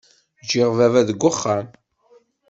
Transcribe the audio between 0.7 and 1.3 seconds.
baba deg